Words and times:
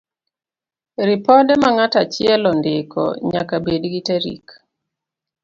Ripode 1.07 1.53
ma 1.61 1.69
ng'ato 1.75 1.97
achiel 2.03 2.41
ondiko, 2.51 3.03
nyaka 3.31 3.55
bed 3.65 3.83
gi 3.93 4.01
tarik 4.07 4.47